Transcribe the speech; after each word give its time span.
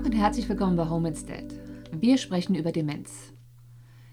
Tag 0.00 0.06
und 0.06 0.18
herzlich 0.18 0.48
willkommen 0.48 0.76
bei 0.76 0.88
Home 0.88 1.08
Instead. 1.08 1.52
Wir 1.92 2.16
sprechen 2.16 2.54
über 2.54 2.72
Demenz. 2.72 3.34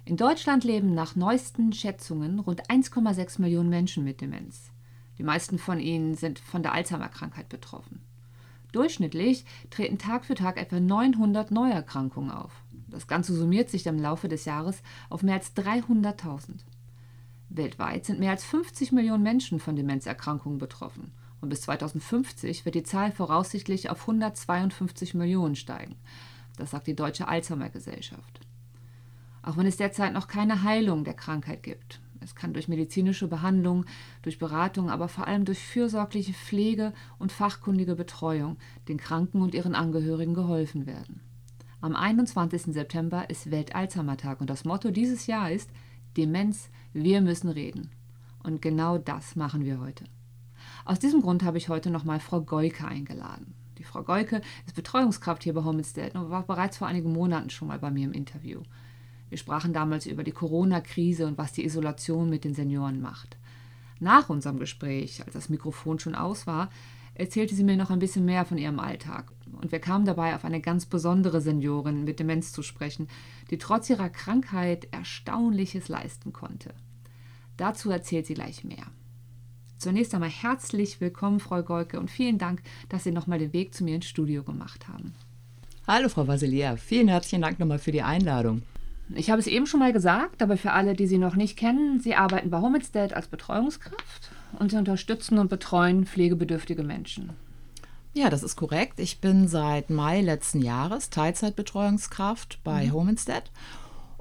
In 0.03 0.17
Deutschland 0.17 0.65
leben 0.65 0.93
nach 0.93 1.15
neuesten 1.15 1.71
Schätzungen 1.71 2.39
rund 2.39 2.69
1,6 2.69 3.39
Millionen 3.39 3.69
Menschen 3.69 4.03
mit 4.03 4.19
Demenz. 4.19 4.71
Die 5.17 5.23
meisten 5.23 5.57
von 5.57 5.79
ihnen 5.79 6.15
sind 6.15 6.39
von 6.39 6.61
der 6.61 6.73
Alzheimer-Krankheit 6.73 7.47
betroffen. 7.47 8.01
Durchschnittlich 8.73 9.45
treten 9.69 9.97
Tag 9.97 10.25
für 10.25 10.35
Tag 10.35 10.59
etwa 10.59 10.81
900 10.81 11.51
Neuerkrankungen 11.51 12.31
auf. 12.31 12.51
Das 12.89 13.07
Ganze 13.07 13.33
summiert 13.33 13.69
sich 13.69 13.87
im 13.87 13.97
Laufe 13.97 14.27
des 14.27 14.43
Jahres 14.43 14.83
auf 15.09 15.23
mehr 15.23 15.35
als 15.35 15.55
300.000. 15.55 16.65
Weltweit 17.47 18.05
sind 18.05 18.19
mehr 18.19 18.31
als 18.31 18.43
50 18.43 18.91
Millionen 18.91 19.23
Menschen 19.23 19.61
von 19.61 19.77
Demenzerkrankungen 19.77 20.57
betroffen 20.57 21.13
und 21.41 21.49
bis 21.49 21.61
2050 21.61 22.65
wird 22.65 22.75
die 22.75 22.83
Zahl 22.83 23.11
voraussichtlich 23.11 23.89
auf 23.89 24.01
152 24.01 25.13
Millionen 25.13 25.55
steigen. 25.55 25.95
Das 26.57 26.71
sagt 26.71 26.87
die 26.87 26.95
Deutsche 26.95 27.27
Alzheimer 27.27 27.69
Gesellschaft. 27.69 28.39
Auch 29.43 29.57
wenn 29.57 29.67
es 29.67 29.77
derzeit 29.77 30.13
noch 30.13 30.27
keine 30.27 30.63
Heilung 30.63 31.03
der 31.03 31.13
Krankheit 31.13 31.63
gibt. 31.63 32.01
Es 32.19 32.35
kann 32.35 32.53
durch 32.53 32.67
medizinische 32.67 33.27
Behandlung, 33.27 33.85
durch 34.23 34.39
Beratung, 34.39 34.89
aber 34.89 35.07
vor 35.07 35.27
allem 35.27 35.45
durch 35.45 35.59
fürsorgliche 35.59 36.33
Pflege 36.33 36.93
und 37.19 37.31
fachkundige 37.31 37.95
Betreuung 37.95 38.57
den 38.87 38.97
Kranken 38.97 39.41
und 39.41 39.53
ihren 39.53 39.75
Angehörigen 39.75 40.33
geholfen 40.33 40.87
werden. 40.87 41.21
Am 41.79 41.95
21. 41.95 42.73
September 42.73 43.29
ist 43.29 43.51
Welt-Alzheimer-Tag 43.51 44.41
und 44.41 44.49
das 44.49 44.65
Motto 44.65 44.89
dieses 44.89 45.27
Jahr 45.27 45.51
ist 45.51 45.69
Demenz, 46.17 46.69
wir 46.91 47.21
müssen 47.21 47.49
reden. 47.49 47.91
Und 48.43 48.61
genau 48.61 48.97
das 48.97 49.35
machen 49.35 49.63
wir 49.63 49.79
heute. 49.79 50.05
Aus 50.87 50.99
diesem 50.99 51.21
Grund 51.21 51.43
habe 51.43 51.57
ich 51.57 51.67
heute 51.67 51.89
nochmal 51.89 52.21
Frau 52.21 52.39
Goike 52.39 52.87
eingeladen. 52.87 53.55
Die 53.77 53.83
Frau 53.83 54.03
Goike 54.03 54.39
ist 54.65 54.73
Betreuungskraft 54.73 55.43
hier 55.43 55.53
bei 55.53 55.65
Home 55.65 55.79
Instead 55.79 56.15
und 56.15 56.29
war 56.29 56.43
bereits 56.43 56.77
vor 56.77 56.87
einigen 56.87 57.11
Monaten 57.11 57.49
schon 57.49 57.67
mal 57.67 57.77
bei 57.77 57.91
mir 57.91 58.05
im 58.05 58.13
Interview. 58.13 58.61
Wir 59.27 59.37
sprachen 59.37 59.73
damals 59.73 60.05
über 60.05 60.23
die 60.23 60.31
Corona-Krise 60.31 61.27
und 61.27 61.37
was 61.37 61.51
die 61.51 61.65
Isolation 61.65 62.29
mit 62.29 62.45
den 62.45 62.53
Senioren 62.53 63.01
macht. 63.01 63.35
Nach 63.99 64.29
unserem 64.29 64.59
Gespräch, 64.59 65.21
als 65.25 65.33
das 65.33 65.49
Mikrofon 65.49 65.99
schon 65.99 66.15
aus 66.15 66.47
war, 66.47 66.69
erzählte 67.15 67.53
sie 67.53 67.65
mir 67.65 67.75
noch 67.75 67.89
ein 67.89 67.99
bisschen 67.99 68.23
mehr 68.23 68.45
von 68.45 68.57
ihrem 68.57 68.79
Alltag. 68.79 69.33
Und 69.61 69.73
wir 69.73 69.79
kamen 69.79 70.05
dabei 70.05 70.35
auf 70.35 70.45
eine 70.45 70.61
ganz 70.61 70.85
besondere 70.85 71.41
Seniorin 71.41 72.05
mit 72.05 72.21
Demenz 72.21 72.53
zu 72.53 72.63
sprechen, 72.63 73.09
die 73.51 73.57
trotz 73.57 73.89
ihrer 73.89 74.07
Krankheit 74.07 74.87
Erstaunliches 74.91 75.89
leisten 75.89 76.31
konnte. 76.31 76.73
Dazu 77.57 77.91
erzählt 77.91 78.25
sie 78.25 78.35
gleich 78.35 78.63
mehr. 78.63 78.85
Zunächst 79.77 80.15
einmal 80.15 80.29
herzlich 80.29 80.99
willkommen, 81.01 81.39
Frau 81.39 81.61
Golke, 81.61 81.99
und 81.99 82.09
vielen 82.09 82.39
Dank, 82.39 82.63
dass 82.89 83.03
Sie 83.03 83.11
nochmal 83.11 83.37
den 83.37 83.53
Weg 83.53 83.75
zu 83.75 83.83
mir 83.83 83.95
ins 83.95 84.07
Studio 84.07 84.43
gemacht 84.43 84.87
haben. 84.87 85.13
Hallo, 85.87 86.09
Frau 86.09 86.27
Vasilia. 86.27 86.77
Vielen 86.77 87.07
herzlichen 87.07 87.43
Dank 87.43 87.59
nochmal 87.59 87.77
für 87.77 87.91
die 87.91 88.01
Einladung. 88.01 88.63
Ich 89.13 89.29
habe 89.29 89.39
es 89.39 89.45
eben 89.45 89.67
schon 89.67 89.79
mal 89.79 89.93
gesagt, 89.93 90.41
aber 90.41 90.57
für 90.57 90.71
alle, 90.71 90.95
die 90.95 91.05
Sie 91.05 91.19
noch 91.19 91.35
nicht 91.35 91.57
kennen, 91.57 91.99
Sie 91.99 92.15
arbeiten 92.15 92.49
bei 92.49 92.59
Homestead 92.59 93.13
als 93.13 93.27
Betreuungskraft 93.27 94.31
und 94.57 94.71
Sie 94.71 94.77
unterstützen 94.77 95.37
und 95.37 95.49
betreuen 95.49 96.05
pflegebedürftige 96.07 96.83
Menschen. 96.83 97.29
Ja, 98.13 98.31
das 98.31 98.41
ist 98.41 98.55
korrekt. 98.55 98.99
Ich 98.99 99.21
bin 99.21 99.47
seit 99.47 99.91
Mai 99.91 100.21
letzten 100.21 100.63
Jahres 100.63 101.11
Teilzeitbetreuungskraft 101.11 102.59
bei 102.63 102.87
mhm. 102.87 102.93
Homestead 102.93 103.43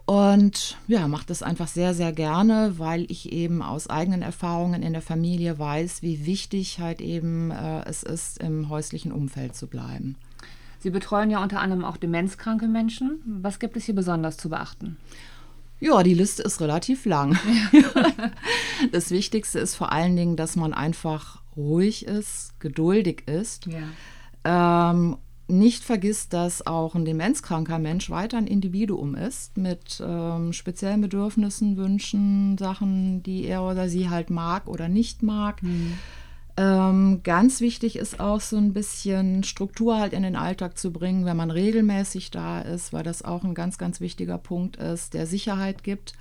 und 0.07 0.79
ja, 0.87 1.09
mache 1.09 1.27
das 1.27 1.43
einfach 1.43 1.67
sehr, 1.67 1.93
sehr 1.93 2.13
gerne, 2.13 2.75
weil 2.79 3.07
ich 3.11 3.33
eben 3.33 3.61
aus 3.61 3.91
eigenen 3.91 4.23
Erfahrungen 4.23 4.83
in 4.85 4.93
der 4.93 5.03
Familie 5.03 5.59
weiß, 5.59 6.01
wie 6.01 6.25
wichtig 6.25 6.79
halt 6.79 7.01
eben 7.01 7.51
äh, 7.51 7.85
es 7.87 8.05
ist, 8.05 8.39
im 8.39 8.69
häuslichen 8.69 9.11
Umfeld 9.11 9.57
zu 9.57 9.67
bleiben. 9.67 10.15
Sie 10.79 10.91
betreuen 10.91 11.31
ja 11.31 11.43
unter 11.43 11.61
anderem 11.61 11.85
auch 11.85 11.97
demenzkranke 11.97 12.69
Menschen. 12.69 13.21
Was 13.43 13.59
gibt 13.59 13.77
es 13.77 13.85
hier 13.85 13.97
besonders 13.97 14.37
zu 14.37 14.49
beachten? 14.49 14.97
Ja, 15.81 16.05
die 16.05 16.15
Liste 16.15 16.45
ist 16.45 16.61
relativ 16.61 17.05
lang. 17.05 17.37
das 18.93 19.11
Wichtigste 19.11 19.59
ist 19.59 19.75
vor 19.75 19.91
allen 19.91 20.15
Dingen, 20.15 20.37
dass 20.37 20.55
man 20.55 20.73
einfach 20.73 21.43
ruhig 21.57 22.07
ist, 22.07 22.59
geduldig 22.61 23.25
ist. 23.27 23.67
Ja. 23.67 24.91
Ähm, 24.93 25.17
nicht 25.49 25.85
vergisst, 25.85 26.33
dass 26.33 26.67
auch 26.67 26.95
ein 26.95 27.05
demenzkranker 27.05 27.79
Mensch 27.79 28.11
weiter 28.11 28.39
ein 28.39 28.47
Individuum 28.47 29.15
ist 29.15 29.57
mit 29.57 30.03
ähm, 30.05 30.53
speziellen 30.53 31.01
Bedürfnissen, 31.01 31.77
Wünschen, 31.77 32.59
Sachen, 32.59 33.23
die 33.23 33.45
er 33.45 33.63
oder 33.63 33.89
sie 33.89 34.09
halt 34.09 34.31
mag 34.31 34.67
oder 34.67 34.89
nicht 34.89 35.23
mag. 35.23 35.63
Mhm. 35.63 35.99
Ähm, 36.59 37.21
ganz 37.23 37.61
wichtig 37.61 37.97
ist 37.97 38.19
auch 38.19 38.41
so 38.41 38.57
ein 38.57 38.73
bisschen 38.73 39.45
Struktur 39.45 39.99
halt 39.99 40.15
in 40.15 40.23
den 40.23 40.37
Alltag 40.37 40.79
zu 40.79 40.91
bringen, 40.91 41.27
wenn 41.27 41.37
man 41.37 41.51
regelmäßig 41.51 42.31
da 42.31 42.63
ist, 42.63 42.93
weil 42.93 43.03
das 43.03 43.23
auch 43.23 43.45
ein 43.45 43.55
ganz, 43.55 43.77
ganz 43.77 44.01
wichtiger 44.01 44.39
Punkt 44.39 44.77
ist, 44.77 45.15
der 45.15 45.27
Sicherheit 45.27 45.85
gibt. 45.85 46.15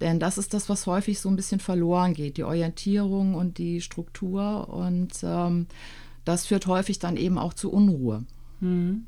Denn 0.00 0.18
das 0.18 0.38
ist 0.38 0.54
das, 0.54 0.68
was 0.68 0.86
häufig 0.86 1.20
so 1.20 1.28
ein 1.28 1.36
bisschen 1.36 1.60
verloren 1.60 2.14
geht, 2.14 2.38
die 2.38 2.44
Orientierung 2.44 3.34
und 3.34 3.58
die 3.58 3.80
Struktur. 3.80 4.68
Und 4.68 5.12
ähm, 5.22 5.66
das 6.24 6.46
führt 6.46 6.66
häufig 6.66 6.98
dann 6.98 7.16
eben 7.16 7.38
auch 7.38 7.54
zu 7.54 7.70
Unruhe. 7.70 8.24
Mhm. 8.60 9.06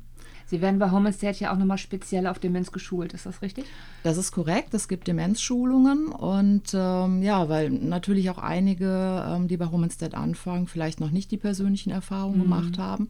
Sie 0.49 0.61
werden 0.61 0.79
bei 0.79 0.91
Home 0.91 1.09
Estate 1.09 1.43
ja 1.43 1.53
auch 1.53 1.57
nochmal 1.57 1.77
speziell 1.77 2.25
auf 2.25 2.39
Demenz 2.39 2.71
geschult, 2.71 3.13
ist 3.13 3.25
das 3.25 3.41
richtig? 3.41 3.65
Das 4.03 4.15
ist 4.15 4.31
korrekt. 4.31 4.73
Es 4.73 4.87
gibt 4.87 5.07
Demenzschulungen 5.07 6.07
und 6.07 6.73
ähm, 6.73 7.21
ja, 7.21 7.49
weil 7.49 7.69
natürlich 7.69 8.29
auch 8.29 8.37
einige, 8.37 9.25
ähm, 9.27 9.49
die 9.49 9.57
bei 9.57 9.69
Home 9.69 9.87
Estate 9.87 10.15
anfangen, 10.15 10.67
vielleicht 10.67 11.01
noch 11.01 11.11
nicht 11.11 11.31
die 11.31 11.37
persönlichen 11.37 11.89
Erfahrungen 11.89 12.37
mhm. 12.37 12.43
gemacht 12.43 12.77
haben. 12.77 13.09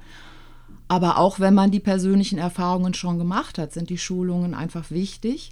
Aber 0.87 1.19
auch 1.19 1.39
wenn 1.39 1.53
man 1.53 1.69
die 1.69 1.79
persönlichen 1.79 2.39
Erfahrungen 2.39 2.95
schon 2.95 3.19
gemacht 3.19 3.59
hat, 3.59 3.71
sind 3.71 3.89
die 3.91 3.97
Schulungen 3.99 4.55
einfach 4.55 4.89
wichtig. 4.89 5.51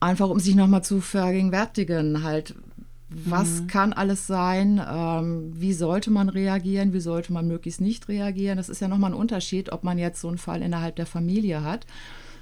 Einfach 0.00 0.28
um 0.28 0.40
sich 0.40 0.54
nochmal 0.54 0.82
zu 0.82 1.00
vergegenwärtigen, 1.00 2.22
halt, 2.22 2.54
was 3.10 3.62
mhm. 3.62 3.66
kann 3.68 3.92
alles 3.92 4.26
sein? 4.26 4.80
Ähm, 4.86 5.52
wie 5.54 5.72
sollte 5.72 6.10
man 6.10 6.28
reagieren? 6.28 6.92
Wie 6.92 7.00
sollte 7.00 7.32
man 7.32 7.48
möglichst 7.48 7.80
nicht 7.80 8.08
reagieren? 8.08 8.58
Das 8.58 8.68
ist 8.68 8.80
ja 8.80 8.88
nochmal 8.88 9.12
ein 9.12 9.18
Unterschied, 9.18 9.72
ob 9.72 9.82
man 9.82 9.98
jetzt 9.98 10.20
so 10.20 10.28
einen 10.28 10.38
Fall 10.38 10.60
innerhalb 10.60 10.96
der 10.96 11.06
Familie 11.06 11.62
hat, 11.62 11.86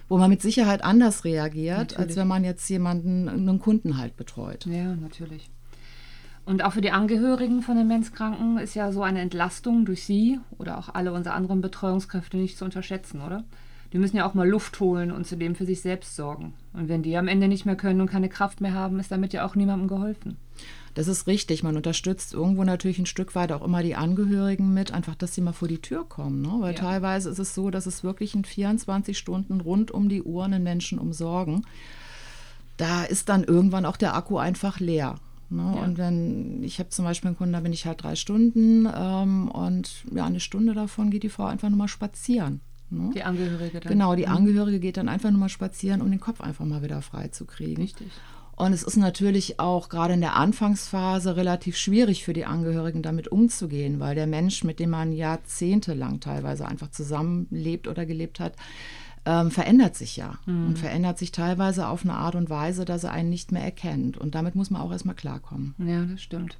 wo 0.08 0.18
man 0.18 0.28
mit 0.28 0.42
Sicherheit 0.42 0.82
anders 0.82 1.24
reagiert, 1.24 1.78
natürlich. 1.78 1.98
als 1.98 2.16
wenn 2.16 2.28
man 2.28 2.44
jetzt 2.44 2.68
jemanden, 2.68 3.28
einen 3.28 3.60
Kunden 3.60 3.96
halt 3.96 4.16
betreut. 4.16 4.66
Ja, 4.66 4.96
natürlich. 4.96 5.50
Und 6.46 6.62
auch 6.64 6.72
für 6.72 6.80
die 6.80 6.92
Angehörigen 6.92 7.62
von 7.62 7.76
Demenzkranken 7.76 8.58
ist 8.58 8.74
ja 8.74 8.92
so 8.92 9.02
eine 9.02 9.20
Entlastung 9.20 9.84
durch 9.84 10.04
Sie 10.04 10.38
oder 10.58 10.78
auch 10.78 10.94
alle 10.94 11.12
unsere 11.12 11.34
anderen 11.34 11.60
Betreuungskräfte 11.60 12.36
nicht 12.36 12.56
zu 12.56 12.64
unterschätzen, 12.64 13.20
oder? 13.20 13.44
Die 13.92 13.98
müssen 13.98 14.16
ja 14.16 14.28
auch 14.28 14.34
mal 14.34 14.48
Luft 14.48 14.80
holen 14.80 15.12
und 15.12 15.26
zudem 15.26 15.54
für 15.54 15.66
sich 15.66 15.80
selbst 15.80 16.16
sorgen. 16.16 16.54
Und 16.72 16.88
wenn 16.88 17.02
die 17.02 17.16
am 17.16 17.28
Ende 17.28 17.48
nicht 17.48 17.66
mehr 17.66 17.76
können 17.76 18.00
und 18.00 18.10
keine 18.10 18.28
Kraft 18.28 18.60
mehr 18.60 18.74
haben, 18.74 18.98
ist 18.98 19.10
damit 19.10 19.32
ja 19.32 19.46
auch 19.46 19.54
niemandem 19.54 19.88
geholfen. 19.88 20.36
Das 20.94 21.08
ist 21.08 21.26
richtig. 21.26 21.62
Man 21.62 21.76
unterstützt 21.76 22.32
irgendwo 22.32 22.64
natürlich 22.64 22.98
ein 22.98 23.06
Stück 23.06 23.34
weit 23.34 23.52
auch 23.52 23.62
immer 23.62 23.82
die 23.82 23.96
Angehörigen 23.96 24.72
mit, 24.72 24.92
einfach, 24.92 25.14
dass 25.14 25.34
sie 25.34 25.42
mal 25.42 25.52
vor 25.52 25.68
die 25.68 25.82
Tür 25.82 26.04
kommen. 26.08 26.40
Ne? 26.40 26.52
Weil 26.58 26.74
ja. 26.74 26.80
teilweise 26.80 27.28
ist 27.28 27.38
es 27.38 27.54
so, 27.54 27.70
dass 27.70 27.84
es 27.84 28.02
wirklich 28.02 28.34
in 28.34 28.44
24 28.44 29.16
Stunden 29.16 29.60
rund 29.60 29.90
um 29.90 30.08
die 30.08 30.22
Uhr 30.22 30.44
einen 30.44 30.62
Menschen 30.62 30.98
umsorgen. 30.98 31.66
Da 32.78 33.04
ist 33.04 33.28
dann 33.28 33.44
irgendwann 33.44 33.84
auch 33.84 33.98
der 33.98 34.14
Akku 34.14 34.38
einfach 34.38 34.80
leer. 34.80 35.16
Ne? 35.50 35.72
Ja. 35.76 35.82
Und 35.82 35.98
wenn, 35.98 36.62
ich 36.62 36.78
habe 36.78 36.88
zum 36.88 37.04
Beispiel 37.04 37.28
einen 37.28 37.36
Kunden, 37.36 37.52
da 37.52 37.60
bin 37.60 37.72
ich 37.72 37.86
halt 37.86 38.02
drei 38.02 38.16
Stunden 38.16 38.88
ähm, 38.92 39.48
und 39.48 40.04
ja, 40.14 40.24
eine 40.24 40.40
Stunde 40.40 40.74
davon 40.74 41.10
geht 41.10 41.22
die 41.22 41.28
Frau 41.28 41.44
einfach 41.44 41.68
nur 41.68 41.78
mal 41.78 41.88
spazieren. 41.88 42.60
Ne? 42.90 43.10
Die 43.14 43.22
Angehörige 43.22 43.80
dann. 43.80 43.92
Genau, 43.92 44.14
die 44.14 44.26
mhm. 44.26 44.32
Angehörige 44.32 44.80
geht 44.80 44.96
dann 44.96 45.08
einfach 45.08 45.30
nur 45.30 45.40
mal 45.40 45.48
spazieren, 45.48 46.02
um 46.02 46.10
den 46.10 46.20
Kopf 46.20 46.40
einfach 46.40 46.64
mal 46.64 46.82
wieder 46.82 47.02
frei 47.02 47.28
zu 47.28 47.44
kriegen. 47.44 47.82
Richtig. 47.82 48.08
Und 48.56 48.72
es 48.72 48.82
ist 48.82 48.96
natürlich 48.96 49.60
auch 49.60 49.90
gerade 49.90 50.14
in 50.14 50.22
der 50.22 50.34
Anfangsphase 50.34 51.36
relativ 51.36 51.76
schwierig 51.76 52.24
für 52.24 52.32
die 52.32 52.46
Angehörigen 52.46 53.02
damit 53.02 53.28
umzugehen, 53.28 54.00
weil 54.00 54.14
der 54.14 54.26
Mensch, 54.26 54.64
mit 54.64 54.80
dem 54.80 54.90
man 54.90 55.12
jahrzehntelang 55.12 56.20
teilweise 56.20 56.66
einfach 56.66 56.90
zusammenlebt 56.90 57.86
oder 57.86 58.06
gelebt 58.06 58.40
hat, 58.40 58.54
ähm, 59.26 59.50
verändert 59.50 59.94
sich 59.94 60.16
ja 60.16 60.38
mhm. 60.46 60.68
und 60.68 60.78
verändert 60.78 61.18
sich 61.18 61.32
teilweise 61.32 61.86
auf 61.88 62.04
eine 62.04 62.14
Art 62.14 62.34
und 62.34 62.48
Weise, 62.48 62.86
dass 62.86 63.04
er 63.04 63.12
einen 63.12 63.28
nicht 63.28 63.52
mehr 63.52 63.62
erkennt. 63.62 64.16
Und 64.16 64.34
damit 64.34 64.54
muss 64.54 64.70
man 64.70 64.80
auch 64.80 64.92
erstmal 64.92 65.16
klarkommen. 65.16 65.74
Ja, 65.78 66.04
das 66.04 66.22
stimmt. 66.22 66.56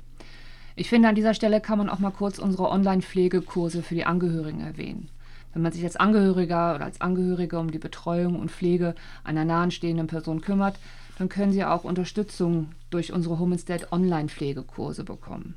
Ich 0.74 0.90
finde, 0.90 1.08
an 1.08 1.14
dieser 1.14 1.32
Stelle 1.32 1.62
kann 1.62 1.78
man 1.78 1.88
auch 1.88 2.00
mal 2.00 2.10
kurz 2.10 2.38
unsere 2.38 2.68
Online-Pflegekurse 2.68 3.82
für 3.82 3.94
die 3.94 4.04
Angehörigen 4.04 4.60
erwähnen. 4.60 5.08
Wenn 5.56 5.62
man 5.62 5.72
sich 5.72 5.84
als 5.84 5.96
Angehöriger 5.96 6.74
oder 6.74 6.84
als 6.84 7.00
Angehörige 7.00 7.58
um 7.58 7.70
die 7.70 7.78
Betreuung 7.78 8.38
und 8.38 8.50
Pflege 8.50 8.94
einer 9.24 9.46
nahestehenden 9.46 10.06
Person 10.06 10.42
kümmert, 10.42 10.78
dann 11.16 11.30
können 11.30 11.50
Sie 11.50 11.64
auch 11.64 11.84
Unterstützung 11.84 12.72
durch 12.90 13.10
unsere 13.14 13.38
Home 13.38 13.54
Instead 13.54 13.90
Online-Pflegekurse 13.90 15.02
bekommen. 15.02 15.54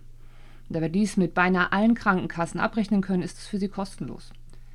Da 0.70 0.80
wir 0.80 0.88
dies 0.88 1.18
mit 1.18 1.34
beinahe 1.34 1.74
allen 1.74 1.96
Krankenkassen 1.96 2.62
abrechnen 2.62 3.02
können, 3.02 3.24
ist 3.24 3.40
es 3.40 3.48
für 3.48 3.60
Sie 3.60 3.68
kostenlos. 3.68 4.32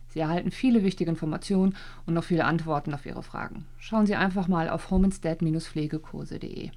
Sie 0.09 0.21
erhalten 0.21 0.51
viele 0.51 0.85
wichtige 0.85 1.09
Informationen 1.09 1.75
und 2.05 2.13
noch 2.13 2.25
viele 2.25 2.45
Antworten 2.45 2.93
auf 2.93 3.07
Ihre 3.07 3.23
Fragen. 3.23 3.65
Schauen 3.79 4.05
Sie 4.05 4.17
einfach 4.17 4.47
mal 4.47 4.69
auf 4.69 4.91
homeinstead-pflegekurse.de. 4.91 6.71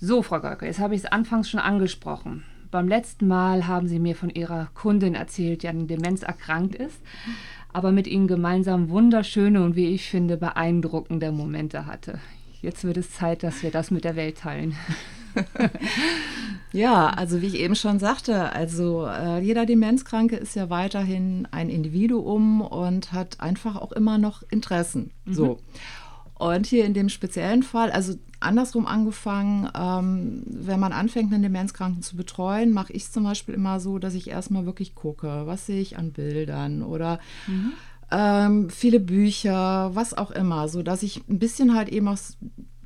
So, 0.00 0.22
Frau 0.24 0.40
Golke, 0.40 0.66
jetzt 0.66 0.80
habe 0.80 0.96
ich 0.96 1.04
es 1.04 1.12
anfangs 1.12 1.48
schon 1.48 1.60
angesprochen. 1.60 2.42
Beim 2.70 2.88
letzten 2.88 3.28
Mal 3.28 3.66
haben 3.66 3.88
Sie 3.88 3.98
mir 3.98 4.14
von 4.14 4.30
Ihrer 4.30 4.68
Kundin 4.74 5.14
erzählt, 5.14 5.62
die 5.62 5.68
an 5.68 5.86
Demenz 5.86 6.22
erkrankt 6.22 6.74
ist, 6.74 7.00
aber 7.72 7.92
mit 7.92 8.06
Ihnen 8.06 8.26
gemeinsam 8.26 8.88
wunderschöne 8.88 9.62
und 9.62 9.76
wie 9.76 9.94
ich 9.94 10.08
finde 10.08 10.36
beeindruckende 10.36 11.32
Momente 11.32 11.86
hatte. 11.86 12.18
Jetzt 12.62 12.84
wird 12.84 12.96
es 12.96 13.12
Zeit, 13.12 13.42
dass 13.42 13.62
wir 13.62 13.70
das 13.70 13.90
mit 13.90 14.04
der 14.04 14.16
Welt 14.16 14.38
teilen. 14.38 14.74
ja, 16.72 17.08
also 17.08 17.42
wie 17.42 17.46
ich 17.46 17.56
eben 17.56 17.76
schon 17.76 17.98
sagte, 17.98 18.52
also 18.52 19.06
äh, 19.06 19.40
jeder 19.40 19.66
Demenzkranke 19.66 20.36
ist 20.36 20.56
ja 20.56 20.70
weiterhin 20.70 21.46
ein 21.50 21.68
Individuum 21.68 22.60
und 22.60 23.12
hat 23.12 23.40
einfach 23.40 23.76
auch 23.76 23.92
immer 23.92 24.18
noch 24.18 24.42
Interessen. 24.50 25.10
Mhm. 25.24 25.34
So. 25.34 25.58
Und 26.38 26.66
hier 26.66 26.84
in 26.84 26.94
dem 26.94 27.08
speziellen 27.08 27.62
Fall, 27.62 27.90
also 27.90 28.14
andersrum 28.40 28.86
angefangen, 28.86 29.70
ähm, 29.74 30.42
wenn 30.46 30.78
man 30.78 30.92
anfängt, 30.92 31.32
einen 31.32 31.42
Demenzkranken 31.42 32.02
zu 32.02 32.16
betreuen, 32.16 32.72
mache 32.72 32.92
ich 32.92 33.04
es 33.04 33.12
zum 33.12 33.24
Beispiel 33.24 33.54
immer 33.54 33.80
so, 33.80 33.98
dass 33.98 34.14
ich 34.14 34.28
erstmal 34.28 34.66
wirklich 34.66 34.94
gucke, 34.94 35.46
was 35.46 35.66
sehe 35.66 35.80
ich 35.80 35.96
an 35.96 36.12
Bildern 36.12 36.82
oder 36.82 37.20
mhm. 37.46 37.72
ähm, 38.10 38.70
viele 38.70 39.00
Bücher, 39.00 39.90
was 39.94 40.12
auch 40.12 40.30
immer, 40.30 40.68
so 40.68 40.82
dass 40.82 41.02
ich 41.02 41.26
ein 41.28 41.38
bisschen 41.38 41.74
halt 41.74 41.88
eben 41.88 42.08
auch 42.08 42.18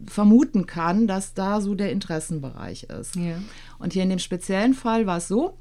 vermuten 0.06 0.66
kann, 0.66 1.06
dass 1.06 1.34
da 1.34 1.60
so 1.60 1.74
der 1.74 1.92
Interessenbereich 1.92 2.84
ist. 2.84 3.16
Ja. 3.16 3.36
Und 3.78 3.92
hier 3.92 4.02
in 4.04 4.10
dem 4.10 4.18
speziellen 4.18 4.74
Fall 4.74 5.06
war 5.06 5.18
es 5.18 5.28
so, 5.28 5.58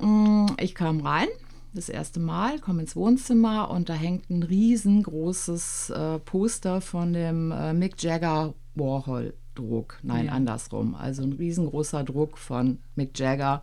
mm, 0.00 0.46
ich 0.58 0.74
kam 0.74 1.00
rein, 1.00 1.28
das 1.74 1.88
erste 1.88 2.20
Mal, 2.20 2.58
komme 2.58 2.82
ins 2.82 2.96
Wohnzimmer 2.96 3.70
und 3.70 3.88
da 3.88 3.94
hängt 3.94 4.30
ein 4.30 4.42
riesengroßes 4.42 5.90
äh, 5.90 6.18
Poster 6.18 6.80
von 6.80 7.12
dem 7.12 7.50
äh, 7.50 7.72
Mick 7.72 8.02
Jagger 8.02 8.54
Warhol 8.74 9.34
Druck. 9.54 9.98
Nein, 10.02 10.26
ja. 10.26 10.32
andersrum. 10.32 10.94
Also 10.94 11.22
ein 11.22 11.32
riesengroßer 11.32 12.04
Druck 12.04 12.38
von 12.38 12.78
Mick 12.94 13.18
Jagger. 13.18 13.62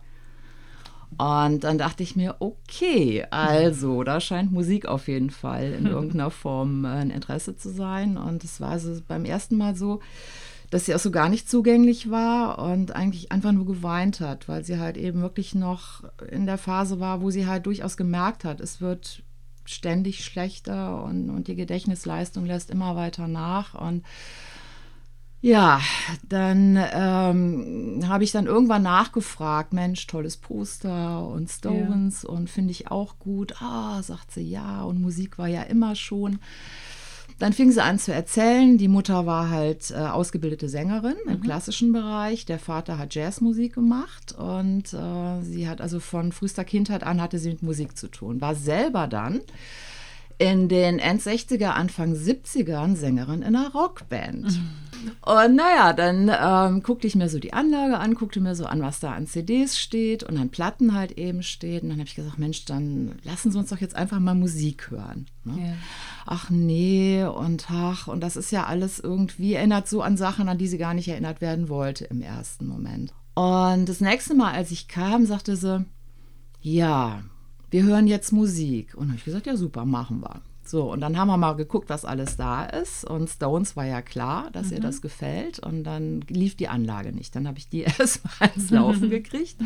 Und 1.18 1.64
dann 1.64 1.76
dachte 1.76 2.04
ich 2.04 2.14
mir, 2.14 2.36
okay, 2.38 3.26
also 3.30 4.04
da 4.04 4.20
scheint 4.20 4.52
Musik 4.52 4.86
auf 4.86 5.08
jeden 5.08 5.30
Fall 5.30 5.72
in 5.72 5.86
irgendeiner 5.86 6.30
Form 6.30 6.84
äh, 6.84 6.88
ein 6.88 7.10
Interesse 7.10 7.56
zu 7.56 7.70
sein. 7.70 8.16
Und 8.16 8.44
es 8.44 8.60
war 8.60 8.70
also 8.70 9.00
beim 9.06 9.24
ersten 9.24 9.56
Mal 9.56 9.74
so, 9.74 10.00
dass 10.70 10.86
sie 10.86 10.94
auch 10.94 11.00
so 11.00 11.10
gar 11.10 11.28
nicht 11.28 11.50
zugänglich 11.50 12.10
war 12.10 12.60
und 12.60 12.94
eigentlich 12.94 13.32
einfach 13.32 13.52
nur 13.52 13.66
geweint 13.66 14.20
hat, 14.20 14.48
weil 14.48 14.64
sie 14.64 14.78
halt 14.78 14.96
eben 14.96 15.20
wirklich 15.20 15.54
noch 15.54 16.04
in 16.30 16.46
der 16.46 16.58
Phase 16.58 17.00
war, 17.00 17.20
wo 17.20 17.30
sie 17.30 17.46
halt 17.46 17.66
durchaus 17.66 17.96
gemerkt 17.96 18.44
hat, 18.44 18.60
es 18.60 18.80
wird 18.80 19.22
ständig 19.64 20.24
schlechter 20.24 21.02
und, 21.04 21.30
und 21.30 21.48
die 21.48 21.56
Gedächtnisleistung 21.56 22.46
lässt 22.46 22.70
immer 22.70 22.96
weiter 22.96 23.28
nach. 23.28 23.74
Und 23.74 24.04
ja, 25.42 25.80
dann 26.28 26.78
ähm, 26.92 28.04
habe 28.06 28.24
ich 28.24 28.30
dann 28.30 28.46
irgendwann 28.46 28.82
nachgefragt, 28.82 29.72
Mensch, 29.72 30.06
tolles 30.06 30.36
Poster 30.36 31.26
und 31.26 31.48
Stones 31.48 32.22
ja. 32.22 32.28
und 32.28 32.50
finde 32.50 32.72
ich 32.72 32.90
auch 32.90 33.18
gut. 33.18 33.60
Ah, 33.62 34.02
sagt 34.02 34.32
sie 34.32 34.48
ja 34.48 34.82
und 34.82 35.00
Musik 35.00 35.38
war 35.38 35.48
ja 35.48 35.62
immer 35.62 35.94
schon. 35.96 36.40
Dann 37.40 37.54
fing 37.54 37.72
sie 37.72 37.82
an 37.82 37.98
zu 37.98 38.12
erzählen. 38.12 38.76
Die 38.76 38.86
Mutter 38.86 39.24
war 39.24 39.48
halt 39.48 39.90
äh, 39.90 39.94
ausgebildete 39.94 40.68
Sängerin 40.68 41.16
mhm. 41.24 41.32
im 41.32 41.40
klassischen 41.40 41.90
Bereich. 41.90 42.44
Der 42.44 42.58
Vater 42.58 42.98
hat 42.98 43.14
Jazzmusik 43.14 43.74
gemacht 43.74 44.36
und 44.38 44.92
äh, 44.92 45.40
sie 45.42 45.66
hat 45.66 45.80
also 45.80 46.00
von 46.00 46.32
frühester 46.32 46.64
Kindheit 46.64 47.02
an 47.02 47.20
hatte 47.20 47.38
sie 47.38 47.48
mit 47.48 47.62
Musik 47.62 47.96
zu 47.96 48.08
tun. 48.08 48.42
War 48.42 48.54
selber 48.54 49.06
dann 49.06 49.40
in 50.36 50.68
den 50.68 50.98
End 50.98 51.22
60er, 51.22 51.68
Anfang 51.68 52.12
70ern 52.12 52.94
Sängerin 52.94 53.40
in 53.40 53.56
einer 53.56 53.72
Rockband. 53.72 54.44
Mhm. 54.44 54.89
Und 55.22 55.56
naja, 55.56 55.92
dann 55.92 56.30
ähm, 56.30 56.82
guckte 56.82 57.06
ich 57.06 57.14
mir 57.14 57.28
so 57.28 57.38
die 57.38 57.52
Anlage 57.52 57.98
an, 57.98 58.14
guckte 58.14 58.40
mir 58.40 58.54
so 58.54 58.66
an, 58.66 58.82
was 58.82 59.00
da 59.00 59.12
an 59.12 59.26
CDs 59.26 59.78
steht 59.78 60.22
und 60.22 60.36
an 60.36 60.50
Platten 60.50 60.94
halt 60.94 61.12
eben 61.12 61.42
steht. 61.42 61.82
Und 61.82 61.90
dann 61.90 61.98
habe 61.98 62.08
ich 62.08 62.14
gesagt, 62.14 62.38
Mensch, 62.38 62.64
dann 62.64 63.18
lassen 63.24 63.50
Sie 63.52 63.58
uns 63.58 63.70
doch 63.70 63.78
jetzt 63.78 63.96
einfach 63.96 64.18
mal 64.18 64.34
Musik 64.34 64.90
hören. 64.90 65.26
Ne? 65.44 65.54
Ja. 65.58 65.72
Ach 66.26 66.50
nee, 66.50 67.24
und 67.24 67.66
ach, 67.70 68.08
und 68.08 68.20
das 68.20 68.36
ist 68.36 68.52
ja 68.52 68.66
alles 68.66 68.98
irgendwie, 68.98 69.54
erinnert 69.54 69.88
so 69.88 70.02
an 70.02 70.16
Sachen, 70.16 70.48
an 70.48 70.58
die 70.58 70.68
sie 70.68 70.78
gar 70.78 70.94
nicht 70.94 71.08
erinnert 71.08 71.40
werden 71.40 71.68
wollte 71.68 72.04
im 72.04 72.22
ersten 72.22 72.66
Moment. 72.66 73.12
Und 73.34 73.88
das 73.88 74.00
nächste 74.00 74.34
Mal, 74.34 74.52
als 74.52 74.70
ich 74.70 74.88
kam, 74.88 75.26
sagte 75.26 75.56
sie, 75.56 75.84
ja, 76.60 77.22
wir 77.70 77.84
hören 77.84 78.06
jetzt 78.06 78.32
Musik. 78.32 78.94
Und 78.94 79.08
habe 79.08 79.18
ich 79.18 79.24
gesagt, 79.24 79.46
ja 79.46 79.56
super, 79.56 79.84
machen 79.84 80.20
wir. 80.20 80.42
So, 80.70 80.92
und 80.92 81.00
dann 81.00 81.18
haben 81.18 81.26
wir 81.26 81.36
mal 81.36 81.54
geguckt, 81.54 81.88
was 81.88 82.04
alles 82.04 82.36
da 82.36 82.64
ist. 82.64 83.04
Und 83.04 83.28
Stones 83.28 83.74
war 83.74 83.86
ja 83.86 84.02
klar, 84.02 84.50
dass 84.52 84.68
mhm. 84.68 84.74
ihr 84.74 84.80
das 84.80 85.02
gefällt. 85.02 85.58
Und 85.58 85.82
dann 85.82 86.20
lief 86.28 86.56
die 86.56 86.68
Anlage 86.68 87.12
nicht. 87.12 87.34
Dann 87.34 87.48
habe 87.48 87.58
ich 87.58 87.68
die 87.68 87.80
erstmal 87.98 88.50
ins 88.54 88.70
Laufen 88.70 89.10
gekriegt. 89.10 89.56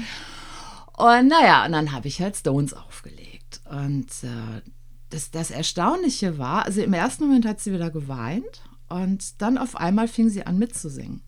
Und 0.97 1.29
naja, 1.29 1.67
und 1.67 1.73
dann 1.73 1.93
habe 1.93 2.09
ich 2.09 2.23
halt 2.23 2.37
Stones 2.37 2.73
aufgelegt. 2.73 3.61
Und 3.71 4.07
äh, 4.23 4.63
das, 5.11 5.31
das 5.31 5.51
Erstaunliche 5.51 6.39
war, 6.39 6.65
also 6.65 6.81
im 6.81 6.95
ersten 6.95 7.27
Moment 7.27 7.47
hat 7.47 7.61
sie 7.61 7.75
wieder 7.75 7.91
geweint. 7.91 8.63
Und 8.89 9.43
dann 9.43 9.59
auf 9.59 9.77
einmal 9.77 10.09
fing 10.09 10.31
sie 10.31 10.47
an 10.47 10.59
mitzusingen. 10.59 11.21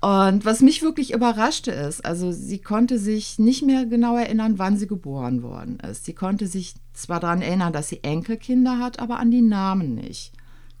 Und 0.00 0.44
was 0.46 0.60
mich 0.60 0.82
wirklich 0.82 1.12
überraschte 1.12 1.72
ist, 1.72 2.06
also 2.06 2.32
sie 2.32 2.58
konnte 2.58 2.98
sich 2.98 3.38
nicht 3.38 3.62
mehr 3.62 3.84
genau 3.84 4.16
erinnern, 4.16 4.58
wann 4.58 4.78
sie 4.78 4.86
geboren 4.86 5.42
worden 5.42 5.78
ist. 5.80 6.04
Sie 6.04 6.14
konnte 6.14 6.46
sich 6.46 6.74
zwar 6.96 7.20
daran 7.20 7.42
erinnern, 7.42 7.72
dass 7.72 7.88
sie 7.88 8.02
Enkelkinder 8.02 8.78
hat, 8.78 8.98
aber 9.00 9.18
an 9.18 9.30
die 9.30 9.42
Namen 9.42 9.94
nicht. 9.94 10.32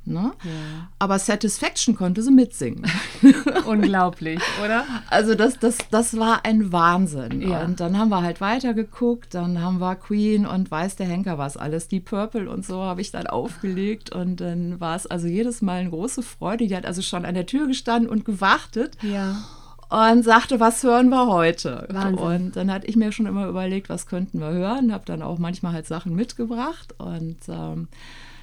Ne? 0.08 0.32
Ja. 0.44 0.88
Aber 1.00 1.18
Satisfaction 1.18 1.96
konnte 1.96 2.22
sie 2.22 2.30
mitsingen. 2.30 2.86
Unglaublich, 3.66 4.40
oder? 4.64 4.84
Also 5.10 5.34
das, 5.34 5.58
das, 5.58 5.78
das 5.90 6.16
war 6.16 6.44
ein 6.44 6.70
Wahnsinn. 6.70 7.42
Ja. 7.42 7.64
Und 7.64 7.80
dann 7.80 7.98
haben 7.98 8.10
wir 8.10 8.22
halt 8.22 8.40
weitergeguckt, 8.40 9.34
dann 9.34 9.60
haben 9.60 9.80
wir 9.80 9.96
Queen 9.96 10.46
und 10.46 10.70
Weiß 10.70 10.94
der 10.94 11.08
Henker 11.08 11.38
was 11.38 11.56
alles, 11.56 11.88
die 11.88 11.98
Purple 11.98 12.48
und 12.48 12.64
so 12.64 12.82
habe 12.82 13.00
ich 13.00 13.10
dann 13.10 13.26
aufgelegt 13.26 14.10
und 14.10 14.40
dann 14.40 14.78
war 14.78 14.94
es 14.94 15.08
also 15.08 15.26
jedes 15.26 15.60
Mal 15.60 15.80
eine 15.80 15.90
große 15.90 16.22
Freude. 16.22 16.68
Die 16.68 16.76
hat 16.76 16.86
also 16.86 17.02
schon 17.02 17.24
an 17.24 17.34
der 17.34 17.46
Tür 17.46 17.66
gestanden 17.66 18.08
und 18.08 18.24
gewartet. 18.24 18.96
Ja 19.02 19.38
und 19.88 20.22
sagte, 20.24 20.58
was 20.60 20.82
hören 20.82 21.08
wir 21.08 21.28
heute? 21.28 21.86
Wahnsinn. 21.90 22.18
Und 22.18 22.56
dann 22.56 22.72
hatte 22.72 22.86
ich 22.86 22.96
mir 22.96 23.12
schon 23.12 23.26
immer 23.26 23.46
überlegt, 23.46 23.88
was 23.88 24.06
könnten 24.06 24.40
wir 24.40 24.50
hören, 24.50 24.92
habe 24.92 25.04
dann 25.04 25.22
auch 25.22 25.38
manchmal 25.38 25.72
halt 25.72 25.86
Sachen 25.86 26.14
mitgebracht 26.14 26.94
und 26.98 27.38
ähm, 27.48 27.88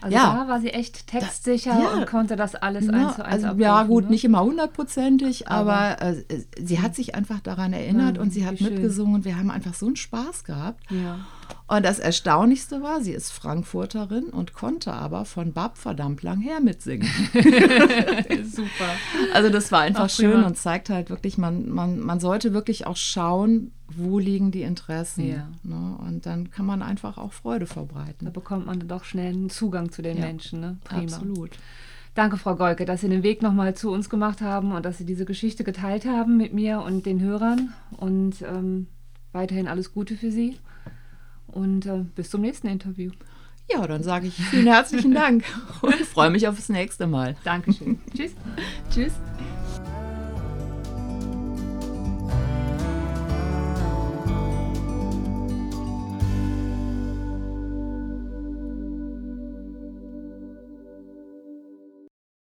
also 0.03 0.17
ja. 0.17 0.35
da 0.35 0.49
war 0.49 0.59
sie 0.59 0.69
echt 0.69 1.07
textsicher 1.07 1.75
da, 1.75 1.81
ja. 1.81 1.89
und 1.93 2.07
konnte 2.07 2.35
das 2.35 2.55
alles 2.55 2.87
ja, 2.87 2.91
eins 2.91 3.15
zu 3.15 3.23
eins 3.23 3.35
also, 3.35 3.45
abrufen, 3.47 3.61
Ja 3.61 3.83
gut, 3.83 4.03
ne? 4.03 4.09
nicht 4.11 4.25
immer 4.25 4.43
hundertprozentig, 4.43 5.47
aber, 5.47 6.01
aber 6.01 6.17
äh, 6.29 6.43
sie 6.61 6.81
hat 6.81 6.93
sich 6.93 7.15
einfach 7.15 7.39
daran 7.39 7.71
erinnert 7.71 8.17
und 8.17 8.33
sie 8.33 8.45
hat 8.45 8.59
mitgesungen 8.59 9.15
und 9.15 9.25
wir 9.25 9.37
haben 9.37 9.49
einfach 9.49 9.73
so 9.73 9.85
einen 9.85 9.95
Spaß 9.95 10.43
gehabt. 10.43 10.83
Ja. 10.91 11.19
Und 11.67 11.85
das 11.85 11.99
Erstaunlichste 11.99 12.81
war, 12.81 13.01
sie 13.01 13.13
ist 13.13 13.31
Frankfurterin 13.31 14.25
und 14.25 14.53
konnte 14.53 14.91
aber 14.91 15.23
von 15.23 15.53
Bab 15.53 15.77
verdammt 15.77 16.21
lang 16.21 16.41
her 16.41 16.59
mitsingen. 16.59 17.07
Super. 18.43 18.89
Also 19.33 19.49
das 19.49 19.71
war 19.71 19.81
einfach 19.81 20.05
Ach, 20.05 20.09
schön 20.09 20.43
und 20.43 20.57
zeigt 20.57 20.89
halt 20.89 21.09
wirklich, 21.09 21.37
man, 21.37 21.69
man, 21.69 21.99
man 21.99 22.19
sollte 22.19 22.53
wirklich 22.53 22.85
auch 22.87 22.97
schauen, 22.97 23.71
wo 23.97 24.19
liegen 24.19 24.51
die 24.51 24.63
Interessen. 24.63 25.27
Ja. 25.27 25.49
Ne? 25.63 25.97
Und 25.99 26.25
dann 26.25 26.51
kann 26.51 26.65
man 26.65 26.81
einfach 26.81 27.17
auch 27.17 27.33
Freude 27.33 27.65
verbreiten. 27.65 28.25
Da 28.25 28.31
bekommt 28.31 28.65
man 28.65 28.87
doch 28.87 29.03
schnell 29.03 29.33
einen 29.33 29.49
Zugang 29.49 29.91
zu 29.91 30.01
den 30.01 30.17
ja, 30.17 30.25
Menschen. 30.25 30.59
Ne? 30.59 30.77
Prima. 30.83 31.03
Absolut. 31.03 31.51
Danke, 32.15 32.37
Frau 32.37 32.55
Golke, 32.55 32.85
dass 32.85 33.01
Sie 33.01 33.09
den 33.09 33.23
Weg 33.23 33.41
nochmal 33.41 33.75
zu 33.75 33.91
uns 33.91 34.09
gemacht 34.09 34.41
haben 34.41 34.71
und 34.71 34.85
dass 34.85 34.99
Sie 34.99 35.05
diese 35.05 35.25
Geschichte 35.25 35.63
geteilt 35.63 36.05
haben 36.05 36.37
mit 36.37 36.53
mir 36.53 36.81
und 36.81 37.05
den 37.05 37.21
Hörern. 37.21 37.73
Und 37.97 38.41
ähm, 38.43 38.87
weiterhin 39.31 39.67
alles 39.67 39.93
Gute 39.93 40.15
für 40.15 40.31
Sie. 40.31 40.57
Und 41.47 41.85
äh, 41.85 42.05
bis 42.15 42.29
zum 42.29 42.41
nächsten 42.41 42.67
Interview. 42.67 43.11
Ja, 43.71 43.87
dann 43.87 44.03
sage 44.03 44.27
ich 44.27 44.35
vielen 44.35 44.67
herzlichen 44.67 45.13
Dank 45.13 45.43
und 45.81 45.95
freue 45.95 46.29
mich 46.29 46.47
auf 46.47 46.55
das 46.55 46.69
nächste 46.69 47.07
Mal. 47.07 47.35
Dankeschön. 47.43 47.99
Tschüss. 48.15 48.35
Tschüss. 48.91 49.13